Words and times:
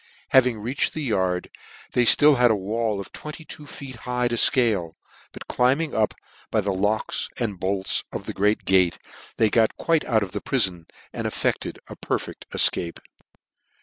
Having 0.29 0.57
reached 0.57 0.95
the 0.95 1.03
yard, 1.03 1.51
they 1.91 2.05
had 2.05 2.17
(till 2.17 2.35
a 2.35 2.55
wall 2.55 2.99
of 2.99 3.11
twenty 3.11 3.45
two 3.45 3.67
feet 3.67 3.97
high 3.97 4.27
to 4.29 4.33
fcale, 4.35 4.93
but 5.31 5.47
climbing 5.47 5.93
up 5.93 6.15
by 6.49 6.59
the 6.59 6.73
locks 6.73 7.29
and 7.37 7.59
boks 7.59 8.03
of 8.11 8.25
the 8.25 8.33
great 8.33 8.65
gate, 8.65 8.97
they 9.37 9.51
got 9.51 9.77
tjuite 9.77 10.03
out 10.05 10.23
of 10.23 10.31
the 10.31 10.41
prifon, 10.41 10.87
and 11.13 11.27
effcded 11.27 11.77
a 11.87 11.95
perlecl: 11.95 12.33
ticape. 12.51 12.97